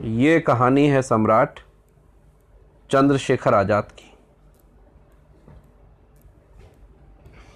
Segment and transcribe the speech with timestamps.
[0.00, 1.60] ये कहानी है सम्राट
[2.90, 4.12] चंद्रशेखर आज़ाद की।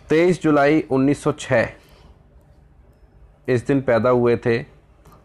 [0.09, 1.67] 23 जुलाई 1906
[3.49, 4.63] इस दिन पैदा हुए थे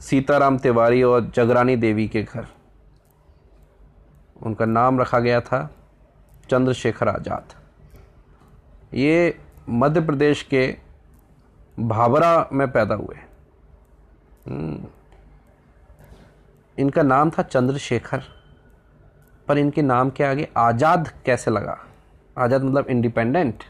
[0.02, 2.48] सीताराम तिवारी और जगरानी देवी के घर।
[4.44, 5.76] उनका नाम रखा गया था
[6.50, 7.54] चंद्रशेखर आज़ाद।
[8.94, 9.40] ये
[9.70, 10.78] मध्य प्रदेश के
[11.80, 13.18] भाबरा में पैदा हुए।
[14.48, 14.81] हम्म।
[16.82, 18.24] इनका नाम था चंद्रशेखर,
[19.48, 21.78] पर इनके नाम के आगे आज़ाद कैसे लगा?
[22.38, 23.64] आज़ाद मतलब इंडिपेंडेंट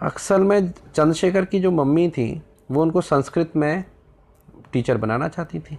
[0.00, 3.84] अक्सर में चंद्रशेखर की जो मम्मी थी, वो उनको संस्कृत में
[4.72, 5.78] टीचर बनाना चाहती थी।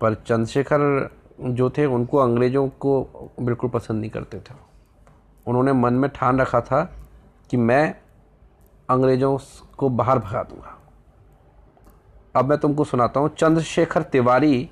[0.00, 3.00] पर चंद्रशेखर जो थे, उनको अंग्रेज़ों को
[3.40, 4.54] बिल्कुल पसंद नहीं करते थे।
[5.46, 6.82] उन्होंने मन में ठान रखा था
[7.50, 7.94] कि मैं
[8.88, 9.38] अंग्रेज़ों
[9.78, 10.78] को बाहर भगा दूँगा।
[12.36, 14.68] अब मैं तुमको सुनाता हूँ, चंद्रशेखर तिवारी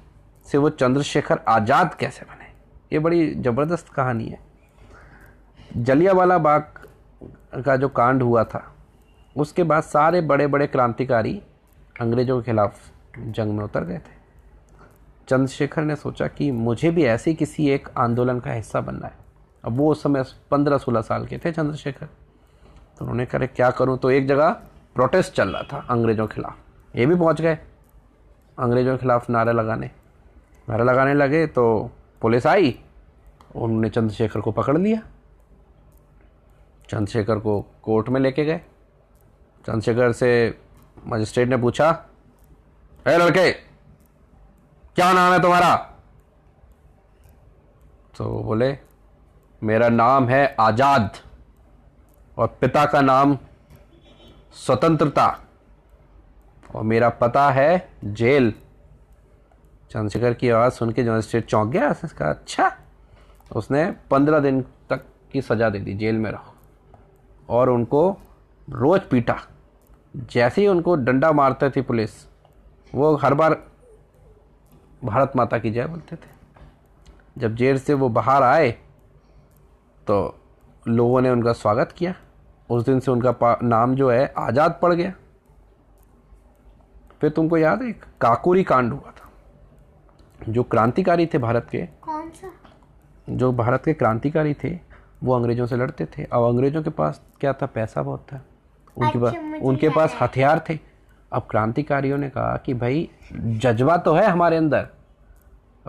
[0.47, 2.53] से वो चंद्रशेखर आज़ाद कैसे बने?
[2.93, 4.39] ये बड़ी ज़बरदस्त कहानी है।
[5.77, 6.73] जलियावाला बाग
[7.65, 8.62] का जो कांड हुआ था,
[9.37, 11.41] उसके बाद सारे बड़े बड़े क्रांतिकारी
[12.01, 12.79] अंग्रेज़ों के खिलाफ
[13.19, 14.12] जंग में उतर गए थे।
[15.28, 19.17] चंद्रशेखर ने सोचा कि मुझे भी ऐसे किसी एक आंदोलन का हिस्सा बनना है।
[19.65, 23.97] अब वो उस समय पंद्रह सोलह साल के थे चंद्रशेखर। तो उन्होंने करे क्या करूँ?
[23.99, 24.51] तो एक जगह
[24.97, 26.59] प्रोटेस्ट चल रहा था अंग्रेज़ों के खिलाफ।
[26.95, 27.59] ये भी पहुँच गए।
[28.59, 29.91] अंग्रेज़ों के खिलाफ नारे लगाने।
[30.69, 31.91] नारे लगाने लगे तो
[32.23, 32.78] पुलिस आई।
[33.55, 35.00] उन्होंने चंद्रशेखर को पकड़ लिया।
[36.91, 38.61] चंद्रशेखर को कोर्ट में लेके गए।
[39.65, 40.59] चंद्रशेखर से
[41.06, 41.91] मजिस्ट्रेट ने पूछा
[43.06, 45.75] है लड़के, क्या नाम है तुम्हारा?
[48.15, 48.77] तो बोले,
[49.62, 51.17] मेरा नाम है आज़ाद
[52.37, 53.37] और पिता का नाम
[54.56, 55.27] स्वतंत्रता।
[56.75, 58.53] और मेरा पता है जेल।
[59.91, 62.70] चंद्रशेखर की आवाज़ सुन के मजिस्ट्रेट चौंक गया उसने अच्छा।
[63.50, 66.54] उसने पंद्रह दिन तक की सज़ा दे दी, जेल में रहो।
[67.49, 68.10] और उनको
[68.69, 69.37] रोज़ पीटा।
[70.15, 72.10] जैसे ही उनको डंडा मारते थे पुलिस,
[72.93, 73.56] वो हर बार
[75.04, 76.32] भारत माता की जय बोलते थे।
[77.38, 78.70] जब जेल से वो बाहर आए
[80.06, 80.16] तो
[80.87, 82.15] लोगों ने उनका स्वागत किया।
[82.70, 85.12] उस दिन से उनका नाम जो है, आज़ाद पड़ गया।
[87.20, 92.50] फिर तुमको याद है काकोरी कांड हुआ था। जो क्रांतिकारी थे भारत के। कौन सा?
[93.30, 94.78] जो भारत के क्रांतिकारी थे
[95.22, 97.66] वो अंग्रेज़ों से लड़ते थे। अब अंग्रेज़ों के पास क्या था?
[97.66, 98.44] पैसा बहुत था।
[98.97, 100.78] उनके अच्छा, पास उनके पास हथियार थे।
[101.32, 104.88] अब क्रांतिकारियों ने कहा कि भाई जज्बा तो है हमारे अंदर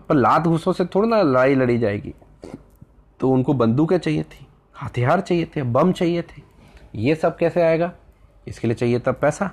[0.09, 2.13] पर लात घूसों से थोड़ी ना लड़ाई लड़ी जाएगी।
[3.19, 6.41] तो उनको बंदूकें चाहिए थी हथियार चाहिए थे बम चाहिए थे।
[6.95, 7.91] ये सब कैसे आएगा?
[8.47, 9.49] इसके लिए चाहिए था पैसा।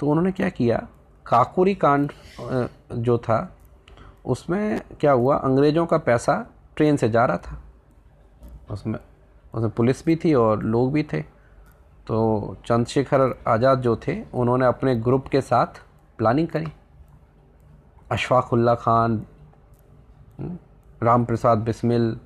[0.00, 0.86] तो उन्होंने क्या किया?
[1.26, 2.12] काकुरी कांड
[2.94, 3.38] जो था
[4.26, 5.36] उसमें क्या हुआ?
[5.36, 6.34] अंग्रेज़ों का पैसा
[6.76, 7.58] ट्रेन से जा रहा था।
[8.70, 8.98] उसमें
[9.54, 11.20] उसमें पुलिस भी थी और लोग भी थे।
[12.06, 15.80] तो चंद्रशेखर आज़ाद जो थे उन्होंने अपने ग्रुप के साथ
[16.18, 16.66] प्लानिंग करी।
[18.12, 19.22] अशफाकुल्ला खान
[20.40, 20.56] हम्म,
[21.02, 22.16] राम प्रसाद बिस्मिल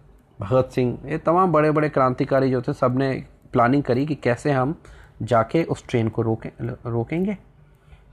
[0.41, 3.13] भगत सिंह ये तमाम बड़े बड़े क्रांतिकारी जो थे सबने
[3.53, 4.75] प्लानिंग करी कि कैसे हम
[5.23, 6.51] जाके उस ट्रेन को रोकें
[6.87, 7.37] रोकेंगे।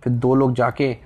[0.05, 0.97] फिर दो लोग जाके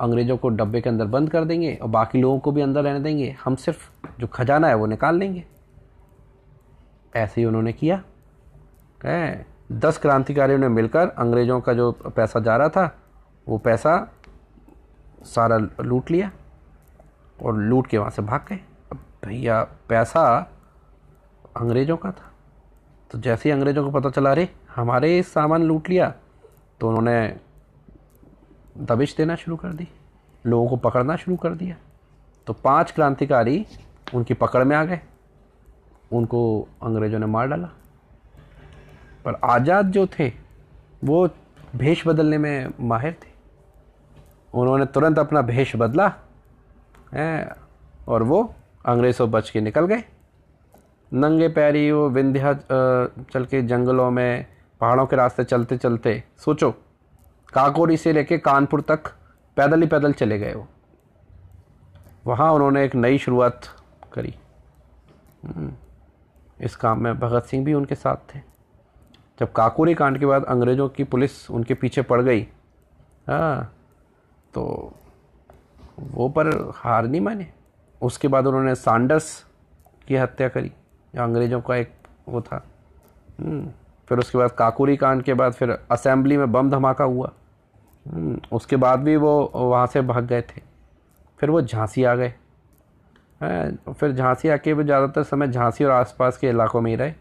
[0.00, 3.00] अंग्रेज़ों को डब्बे के अंदर बंद कर देंगे और बाकी लोगों को भी अंदर रहने
[3.00, 3.90] देंगे। हम सिर्फ़
[4.20, 5.44] जो खजाना है वो निकाल लेंगे।
[7.16, 8.02] ऐसे ही उन्होंने किया।
[9.04, 9.46] है?
[9.72, 12.96] दस क्रांतिकारियों ने मिलकर अंग्रेज़ों का जो पैसा जा रहा था,
[13.48, 14.12] वो पैसा
[15.22, 16.32] सारा लूट लिया
[17.42, 18.60] और लूट के वहाँ से भाग गए।
[19.24, 20.50] भैया, पैसा
[21.56, 22.32] अंग्रेज़ों का था।
[23.10, 26.14] तो जैसे ही अंग्रेज़ों को पता चला, अरे, हमारे सामान लूट लिया
[26.80, 27.40] तो उन्होंने
[28.76, 29.88] दबिश देना शुरू कर दी,
[30.44, 31.76] लोगों को पकड़ना शुरू कर दिया।
[32.46, 33.64] तो पाँच क्रांतिकारी
[34.14, 35.00] उनकी पकड़ में आ गए।
[36.12, 37.68] उनको अंग्रेज़ों ने मार डाला।
[39.24, 40.32] पर आज़ाद जो थे,
[41.04, 41.28] वो
[41.76, 43.32] भेष बदलने में माहिर थे।
[44.54, 46.12] उन्होंने तुरंत अपना भेष बदला,
[47.12, 47.56] है,
[48.08, 48.42] और वो
[48.86, 50.04] अंग्रेज़ों बच के निकल गए।
[51.12, 54.46] नंगे पैरी वो विंध्या चल के जंगलों में,
[54.80, 56.74] पहाड़ों के रास्ते चलते चलते सोचो
[57.54, 59.08] काकोरी से लेके कानपुर तक
[59.56, 60.66] पैदल ही पैदल चले गए वो।
[62.26, 63.68] वहाँ उन्होंने एक नई शुरुआत
[64.12, 64.34] करी।
[65.44, 65.72] हम्म,
[66.60, 68.40] इस काम में भगत सिंह भी उनके साथ थे।
[69.40, 72.46] जब काकोरी कांड के बाद अंग्रेज़ों की पुलिस उनके पीछे पड़ गई
[73.28, 73.72] हाँ
[74.54, 74.92] तो
[76.00, 77.46] वो पर हार नहीं माने।
[78.02, 79.44] उसके बाद उन्होंने सांडस
[80.08, 80.72] की हत्या करी
[81.14, 81.92] अंग्रेज़ों का एक
[82.28, 82.64] वो था।
[83.40, 83.68] हम्म,
[84.08, 87.30] फिर उसके बाद काकोरी कांड के बाद फिर असेंबली में बम धमाका हुआ।
[88.52, 90.62] उसके बाद भी वो वहाँ से भाग गए थे।
[91.40, 92.32] फिर वो झांसी आ गए।
[93.90, 97.12] फिर झांसी आके वो ज़्यादातर समय झांसी और आसपास के इलाकों में ही रहे।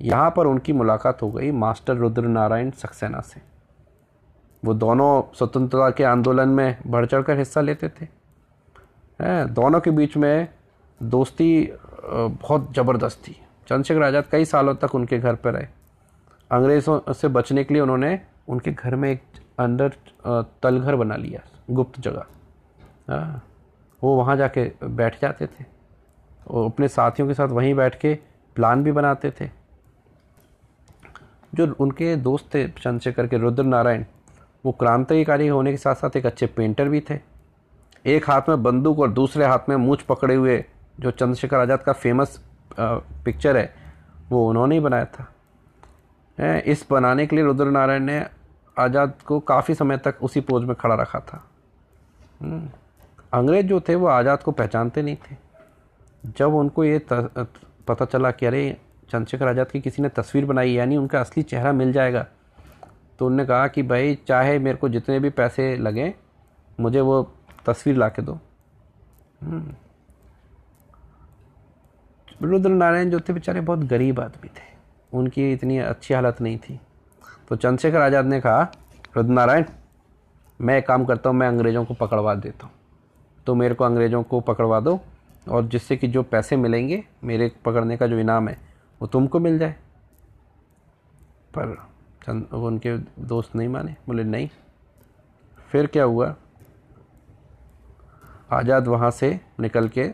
[0.00, 3.40] यहाँ पर उनकी मुलाकात हो गई मास्टर रुद्र नारायण सक्सेना से।
[4.62, 8.06] वो दोनों स्वतंत्रता के आंदोलन में बढ़ चढ़ कर हिस्सा लेते थे।
[9.46, 10.48] दोनों के बीच में
[11.00, 11.72] दोस्ती
[12.04, 13.36] बहुत ज़बरदस्त थी।
[13.68, 15.66] चंद्रशेखर आज़ाद कई सालों तक उनके घर पर रहे।
[16.50, 18.18] अंग्रेज़ों से बचने के लिए उन्होंने
[18.48, 19.22] उनके घर में एक
[19.58, 19.92] अंदर
[20.62, 21.40] तलघर बना लिया,
[21.70, 22.24] गुप्त जगह।
[23.08, 23.42] हाँ
[24.02, 25.64] वो वहाँ जाके बैठ जाते थे।
[26.46, 28.14] और अपने साथियों के साथ वहीं बैठ के
[28.56, 29.48] प्लान भी बनाते थे।
[31.52, 34.04] जो उनके दोस्त थे, चंद्रशेखर के रुद्र नारायण
[34.64, 37.18] वो क्रांतिकारी होने के साथ साथ एक अच्छे पेंटर भी थे।
[38.06, 40.64] एक हाथ में बंदूक और दूसरे हाथ में मूछ पकड़े हुए
[41.00, 42.38] जो चंद्रशेखर आज़ाद का फ़ेमस
[42.78, 43.74] पिक्चर है,
[44.30, 48.24] वो उन्होंने ही बनाया था। इस बनाने के लिए रुद्र नारायण ने
[48.76, 51.44] आज़ाद को काफ़ी समय तक उसी पोज में खड़ा रखा था।
[52.40, 52.68] हम्म।
[53.32, 55.36] अंग्रेज़ जो थे, वो आज़ाद को पहचानते नहीं थे।
[56.36, 58.76] जब उनको ये पता चला कि अरे,
[59.10, 62.26] चंद्रशेखर आज़ाद की किसी ने तस्वीर बनाई, यानी उनका असली चेहरा मिल जाएगा
[63.18, 66.12] तो उनने कहा कि भाई, चाहे मेरे को जितने भी पैसे लगें,
[66.78, 67.22] मुझे वो
[67.66, 68.38] तस्वीर ला के दो।
[69.42, 69.74] हम्म।
[72.42, 74.72] रुद्र नारायण जो थे, बेचारे बहुत गरीब आदमी थे।
[75.12, 76.78] उनकी इतनी अच्छी हालत नहीं थी।
[77.48, 78.62] तो चंद्रशेखर आज़ाद ने कहा
[79.16, 79.64] रुद्र नारायण
[80.60, 82.72] मैं एक काम करता हूँ मैं अंग्रेज़ों को पकड़वा देता हूँ।
[83.46, 84.98] तो मेरे को अंग्रेज़ों को पकड़वा दो
[85.48, 88.56] और जिससे कि जो पैसे मिलेंगे मेरे पकड़ने का जो इनाम है
[89.00, 89.74] वो तुमको मिल जाए।
[91.54, 91.74] पर
[92.22, 94.48] चंद उनके दोस्त नहीं माने बोले नहीं।
[95.70, 96.34] फिर क्या हुआ?
[98.52, 100.04] आज़ाद वहाँ से निकल के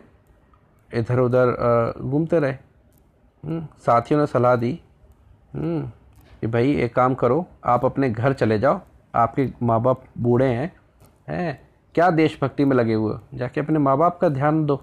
[0.91, 1.53] इधर उधर
[2.01, 4.79] घूमते रहे। हम्म, साथियों ने सलाह दी।
[5.55, 5.91] हम्म,
[6.43, 8.81] कि भाई एक काम करो, आप अपने घर चले जाओ,
[9.15, 10.73] आपके माँ बाप बूढ़े हैं
[11.29, 11.61] हैं?
[11.95, 14.77] क्या देशभक्ति में लगे हुए जाके अपने माँ बाप का ध्यान दो।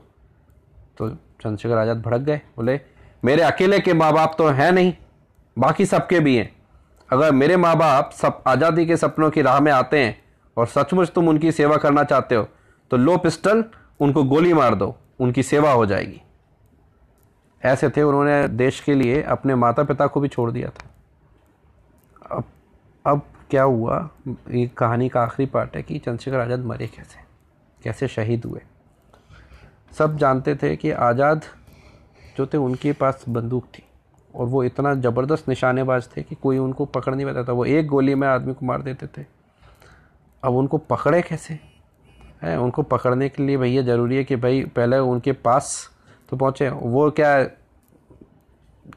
[0.98, 2.80] तो चंद्रशेखर आज़ाद भड़क गए, बोले,
[3.24, 4.94] मेरे अकेले के माँ बाप तो हैं नहीं,
[5.58, 6.52] बाकी सबके भी हैं।
[7.10, 10.16] अगर मेरे माँ बाप सब आज़ादी के सपनों की राह में आते हैं
[10.58, 12.48] और सचमुच तुम उनकी सेवा करना चाहते हो
[12.92, 13.64] तो लो पिस्टल,
[14.00, 16.22] उनको गोली मार दो, उनकी सेवा हो जाएगी।
[17.62, 20.90] ऐसे थे उन्होंने देश के लिए अपने माता पिता को भी छोड़ दिया था।
[23.08, 23.98] अब क्या हुआ?
[24.28, 27.20] ये कहानी का आखिरी पार्ट है कि चंद्रशेखर आज़ाद मरे कैसे?
[27.84, 28.62] कैसे शहीद हुए?
[29.92, 31.46] सब जानते थे कि आज़ाद
[32.38, 33.84] जो थे, उनके पास बंदूक थी
[34.34, 37.88] और वो इतना ज़बरदस्त निशानेबाज थे कि कोई उनको पकड़ नहीं पाता था। वो एक
[37.88, 39.26] गोली में आदमी को मार देते थे।
[40.44, 41.60] अब उनको पकड़े कैसे?
[42.44, 45.90] है, उनको पकड़ने के लिए भैया ज़रूरी है कि भाई पहले उनके पास
[46.30, 47.32] तो पहुँचे। वो क्या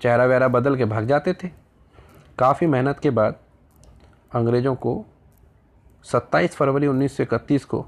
[0.03, 1.49] चेहरा वहरा बदल के भाग जाते थे?
[2.39, 3.39] काफ़ी मेहनत के बाद
[4.33, 5.05] अंग्रेज़ों को
[6.05, 7.87] 27 फरवरी 1931 को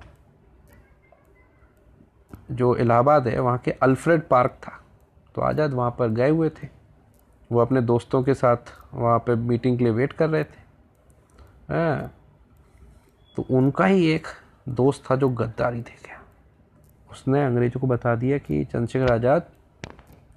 [2.53, 4.79] जो इलाहाबाद है वहाँ के अल्फ्रेड पार्क था।
[5.35, 6.69] तो आज़ाद वहाँ पर गए हुए थे।
[7.51, 10.61] वो अपने दोस्तों के साथ वहाँ पे मीटिंग के लिए वेट कर रहे थे।
[11.73, 11.97] आ,
[13.37, 14.27] तो उनका ही एक
[14.71, 16.21] दोस्त था जो गद्दारी थे क्या
[17.11, 19.47] उसने अंग्रेज़ों को बता दिया कि चंद्रशेखर आज़ाद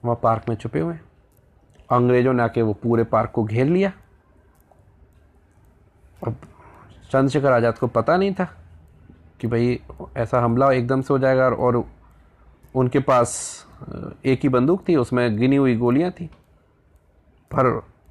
[0.04, 0.96] वहाँ पार्क में छुपे हुए
[1.90, 3.92] अंग्रेज़ों ने आके वो पूरे पार्क को घेर लिया।
[6.26, 6.36] अब
[7.12, 8.48] चंद्रशेखर आज़ाद को पता नहीं था
[9.42, 9.80] कि भाई
[10.18, 11.84] ऐसा हमला एकदम से हो जाएगा और
[12.76, 13.34] उनके पास
[14.26, 16.26] एक ही बंदूक थी, उसमें गिनी हुई गोलियाँ थी।
[17.52, 17.66] पर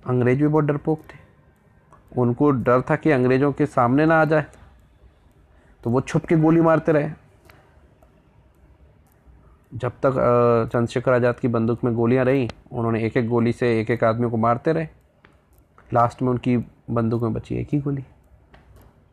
[0.06, 1.18] अंग्रेज़ भी बहुत डरपोक थे।
[2.16, 4.46] उनको डर था कि अंग्रेज़ों के सामने ना आ जाए
[5.84, 7.10] तो वो छुप के गोली मारते रहे।
[9.72, 10.14] जब तक
[10.72, 14.30] चंद्रशेखर आज़ाद की बंदूक में गोलियाँ रही, उन्होंने एक एक गोली से एक एक आदमी
[14.30, 14.88] को मारते रहे।
[15.92, 16.56] लास्ट में उनकी
[16.90, 18.04] बंदूक में बची एक ही गोली।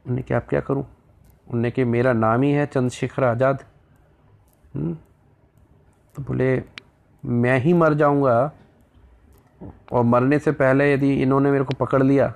[0.06, 0.86] उन्हें क्या, अब क्या करूँ?
[1.48, 3.64] उनने कि मेरा नाम ही है चंद्रशेखर आज़ाद।
[4.76, 4.94] हम्म?
[6.16, 6.64] तो बोले,
[7.24, 8.52] मैं ही मर जाऊँगा
[9.92, 12.34] और मरने से पहले यदि इन्होंने मेरे को पकड़ लिया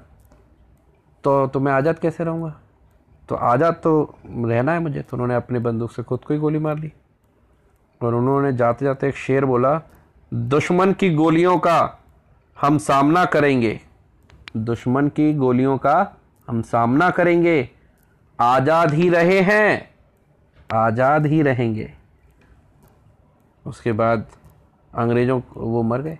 [1.23, 2.53] तो तो मैं आज़ाद कैसे रहूँगा?
[3.29, 6.59] तो आज़ाद तो रहना है मुझे। तो उन्होंने अपनी बंदूक से खुद को ही गोली
[6.59, 6.91] मार ली।
[8.01, 9.81] और उन्होंने जाते जाते एक शेर बोला,
[10.31, 11.99] दुश्मन की गोलियों का
[12.57, 13.79] हम सामना करेंगे।
[14.55, 16.15] दुश्मन की गोलियों का
[16.47, 17.69] हम सामना करेंगे।
[18.39, 19.89] आज़ाद ही रहे हैं।
[20.69, 21.91] आज़ाद ही रहेंगे।
[23.65, 24.25] उसके बाद
[24.93, 26.17] अंग्रेज़ों वो मर गए।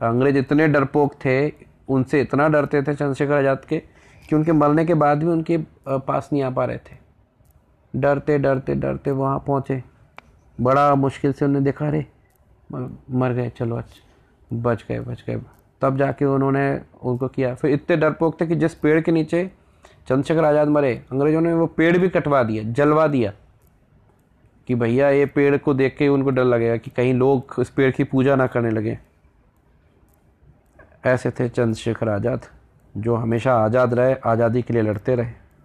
[0.00, 1.48] अंग्रेज़ इतने डरपोक थे,
[1.88, 3.78] उनसे इतना डरते थे चंद्रशेखर आज़ाद के
[4.28, 6.96] कि उनके मरने के बाद भी उनके पास नहीं आ पा रहे थे।
[7.94, 9.82] डरते डरते डरते वहाँ पहुँचे।
[10.58, 12.04] बड़ा मुश्किल से उन्हें देखा रे
[12.70, 15.40] मर गए, चलो अच्छा बच गए बच गए।
[15.82, 16.68] तब जाके उन्होंने
[17.02, 19.44] उनको किया। फिर इतने डरपोक थे कि जिस पेड़ के नीचे
[20.08, 23.32] चंद्रशेखर आज़ाद मरे, अंग्रेज़ों ने वो पेड़ भी कटवा दिया जलवा दिया
[24.68, 27.90] कि भैया ये पेड़ को देख के उनको डर लगेगा कि कहीं लोग इस पेड़
[27.90, 28.98] की पूजा ना करने लगे।
[31.06, 32.46] ऐसे थे चंद्रशेखर आज़ाद,
[32.94, 35.32] जो हमेशा आज़ाद रहे, आज़ादी के लिए लड़ते रहे।